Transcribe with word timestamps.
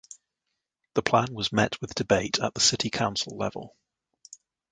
The 0.95 1.03
plan 1.03 1.31
was 1.31 1.51
met 1.53 1.79
with 1.79 1.93
debate 1.93 2.39
at 2.39 2.55
the 2.55 2.59
city 2.59 2.89
council 2.89 3.37
level. 3.37 3.75